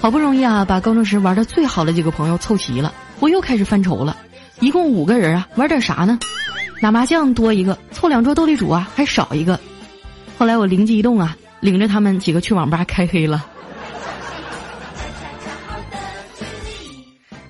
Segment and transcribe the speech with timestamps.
[0.00, 4.16] 好不容易啊，把高中时玩的最好的几个朋友凑齐了，我又开始犯愁了。
[4.60, 6.18] 一共五个人啊，玩点啥呢？
[6.80, 9.58] 打麻将多一个，凑两桌斗地主啊还少一个。
[10.38, 13.44] 后来我灵机一动啊，领着他们几个去网吧开黑了。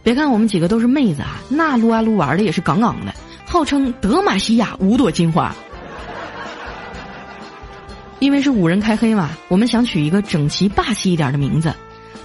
[0.03, 3.15] 别看我们几个都是妹子啊，那撸啊撸玩的也是杠杠的，
[3.47, 5.55] 号称德玛西亚五朵金花。
[8.19, 11.73] 因为是五人开黑嘛，我们想取一个整齐霸气一点的名字。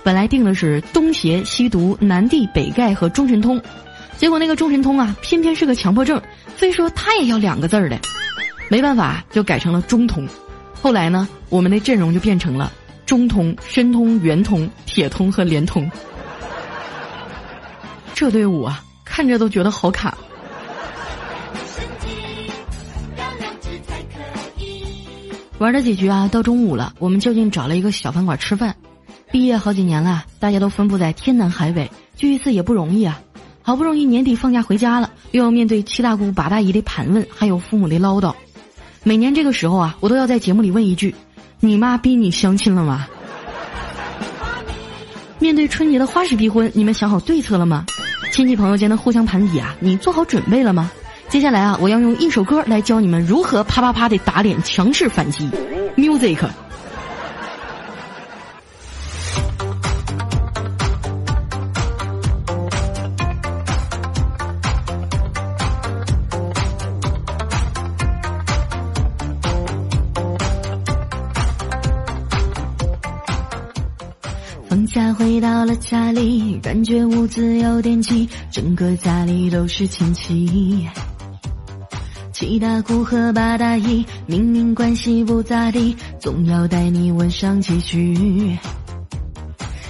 [0.03, 3.61] 本来定的是东邪西毒南帝北丐和中神通，
[4.17, 6.21] 结果那个中神通啊，偏偏是个强迫症，
[6.57, 7.97] 非说他也要两个字儿的，
[8.69, 10.27] 没办法就改成了中通。
[10.81, 12.69] 后来呢，我们的阵容就变成了
[13.05, 15.89] 中通、申通、圆通、铁通和联通。
[18.13, 20.17] 这队伍啊，看着都觉得好卡。
[25.59, 28.75] 玩了几局啊，到中午了，我们就近找了一个小饭馆吃饭。
[29.33, 33.19] 毕业好几年了，大家都分布在天南海北，聚一次也不容易啊。
[33.63, 38.31] 好不容易年底放假回家了，又要面对七大姑八大姨的盘问，还有父母的唠叨。
[39.01, 41.15] 每年这个时候啊，我都要在节目里问一句
[41.59, 43.07] ：“你妈逼你相亲了吗？”
[45.41, 47.87] 面对春节的花式逼婚，你们想好对策了吗？
[48.31, 50.91] 亲戚朋友间的互相盘底啊，你做好准备了吗？
[51.27, 55.49] 接下来啊，我要用一首歌来教你们如何啪啪啪的打脸，强势反击。
[55.97, 56.37] Music。
[74.73, 80.89] 放假回到了家里，感觉屋子有点挤，整个家里都是亲戚。
[82.31, 88.57] 七大姑和八大姨明明关系不咋地，总要带你问上几句。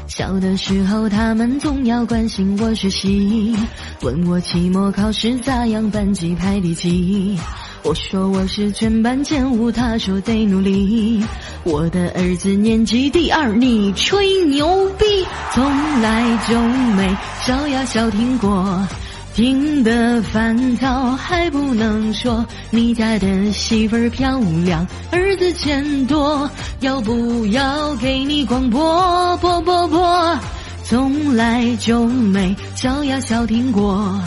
[0.05, 3.55] 小的时候他们总要关心我学习，
[4.01, 7.39] 问我期末考试咋样，班级排第几。
[7.83, 11.21] 我说我是全班前五，他说得努力。
[11.65, 15.05] 我的儿子年级第二，你吹牛逼，
[15.53, 16.57] 从来就
[16.95, 18.87] 没小呀小听过。
[19.35, 26.49] 听得烦躁还不能说，你家的媳妇儿漂亮，儿子钱多，
[26.79, 29.35] 要不要给你广播？
[29.37, 30.39] 播播播，
[30.85, 34.17] 从来就没小呀小听过，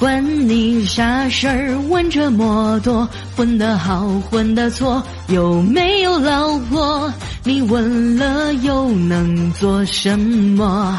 [0.00, 1.78] 管你啥事儿？
[1.90, 3.06] 问这么多，
[3.36, 7.12] 混得好，混得错，有没有老婆？
[7.44, 10.98] 你问了又能做什么？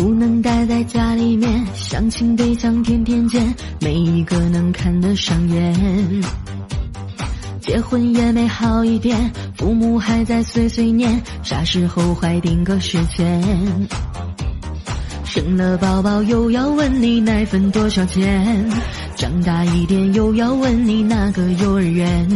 [0.00, 6.22] 不能待在家里面，相亲对象天天见，没一个能看得上眼。
[7.60, 13.42] 结婚也没好一点，父母还在碎碎念，啥时候怀定个时间？
[15.26, 18.70] 生了宝宝又要问你奶粉多少钱，
[19.16, 22.26] 长大一点又要问你哪个幼儿园。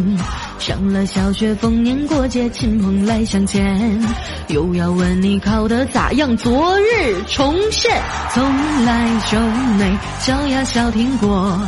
[0.66, 4.00] 上了小学，逢年过节亲朋来相见，
[4.48, 7.92] 又要问你考得咋样，昨日重现，
[8.32, 8.42] 从
[8.86, 9.38] 来就
[9.76, 11.60] 没小呀小听过，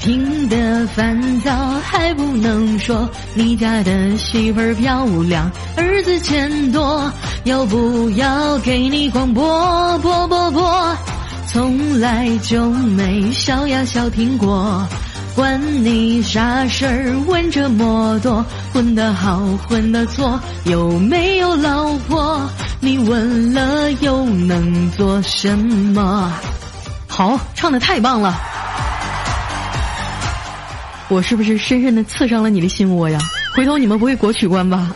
[0.00, 1.52] 听得烦躁
[1.84, 7.12] 还不能说，你家的媳妇儿漂亮，儿子钱多，
[7.44, 9.98] 要不要给你广播？
[9.98, 10.96] 播播播，
[11.48, 14.88] 从来就没小呀小听过。
[15.38, 17.16] 管你啥事儿？
[17.28, 19.38] 问这么多，混得好，
[19.68, 22.40] 混得错，有没有老婆？
[22.80, 26.32] 你问了又能做什么？
[27.06, 28.36] 好，唱的太棒了！
[31.08, 33.20] 我是不是深深的刺伤了你的心窝呀？
[33.54, 34.90] 回头你们不会国曲关吧？